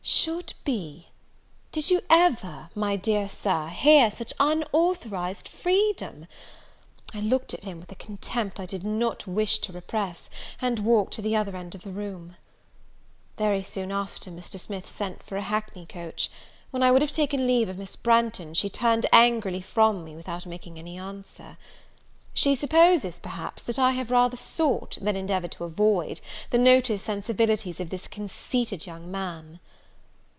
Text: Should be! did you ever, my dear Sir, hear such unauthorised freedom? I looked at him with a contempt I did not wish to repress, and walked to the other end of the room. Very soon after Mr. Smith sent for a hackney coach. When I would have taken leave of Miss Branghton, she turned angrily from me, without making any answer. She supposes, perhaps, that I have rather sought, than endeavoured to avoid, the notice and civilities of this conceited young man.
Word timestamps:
Should 0.03 0.55
be! 0.65 1.07
did 1.71 1.89
you 1.91 2.01
ever, 2.09 2.69
my 2.75 2.95
dear 2.95 3.29
Sir, 3.29 3.67
hear 3.69 4.09
such 4.11 4.33
unauthorised 4.39 5.47
freedom? 5.47 6.25
I 7.13 7.19
looked 7.21 7.53
at 7.53 7.63
him 7.63 7.79
with 7.79 7.91
a 7.91 7.95
contempt 7.95 8.59
I 8.59 8.65
did 8.65 8.83
not 8.83 9.25
wish 9.27 9.59
to 9.59 9.71
repress, 9.71 10.29
and 10.59 10.79
walked 10.79 11.13
to 11.13 11.21
the 11.21 11.35
other 11.35 11.55
end 11.55 11.75
of 11.75 11.83
the 11.83 11.91
room. 11.91 12.35
Very 13.37 13.61
soon 13.63 13.91
after 13.91 14.31
Mr. 14.31 14.59
Smith 14.59 14.89
sent 14.89 15.21
for 15.23 15.37
a 15.37 15.41
hackney 15.41 15.85
coach. 15.85 16.29
When 16.71 16.81
I 16.83 16.91
would 16.91 17.01
have 17.03 17.11
taken 17.11 17.47
leave 17.47 17.69
of 17.69 17.77
Miss 17.77 17.95
Branghton, 17.95 18.53
she 18.55 18.69
turned 18.69 19.05
angrily 19.13 19.61
from 19.61 20.03
me, 20.03 20.15
without 20.15 20.45
making 20.47 20.77
any 20.79 20.97
answer. 20.97 21.57
She 22.33 22.55
supposes, 22.55 23.17
perhaps, 23.17 23.61
that 23.63 23.79
I 23.79 23.91
have 23.91 24.11
rather 24.11 24.37
sought, 24.37 24.97
than 24.99 25.15
endeavoured 25.15 25.51
to 25.53 25.63
avoid, 25.63 26.21
the 26.49 26.57
notice 26.57 27.07
and 27.07 27.23
civilities 27.23 27.79
of 27.79 27.91
this 27.91 28.07
conceited 28.07 28.85
young 28.87 29.09
man. 29.09 29.59